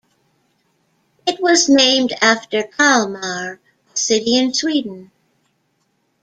[1.27, 3.59] It was named after Kalmar,
[3.93, 5.11] a city in Sweden.